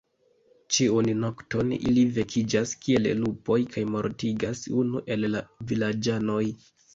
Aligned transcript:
Ĉiun 0.75 1.09
nokton 1.23 1.67
ili 1.75 2.05
vekiĝas 2.15 2.73
kiel 2.85 3.05
lupoj 3.19 3.59
kaj 3.77 3.85
mortigas 3.97 4.63
unu 4.81 5.05
el 5.17 5.29
la 5.37 5.45
vilaĝanoj. 5.75 6.43